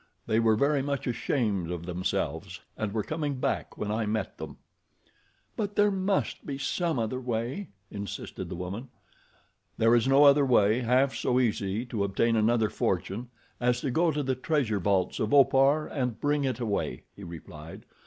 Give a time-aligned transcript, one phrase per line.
[0.25, 4.57] "They were very much ashamed of themselves, and were coming back when I met them."
[5.55, 8.89] "But there must be some other way," insisted the woman.
[9.77, 13.29] "There is no other way half so easy to obtain another fortune,
[13.59, 17.85] as to go to the treasure vaults of Opar and bring it away," he replied.